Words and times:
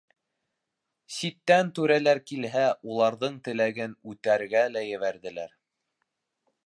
Ситтән 1.15 1.69
түрәләр 1.79 2.21
килһә, 2.31 2.63
уларҙың 2.95 3.37
теләген 3.49 3.95
үтәргә 4.15 4.65
лә 4.77 4.85
ебәрҙеләр. 4.87 5.55